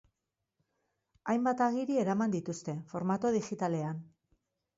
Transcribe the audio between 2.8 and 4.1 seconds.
formato digitalean.